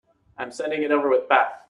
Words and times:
I'm 0.37 0.51
sending 0.51 0.81
it 0.83 0.91
over 0.91 1.09
with 1.09 1.27
Beth. 1.29 1.53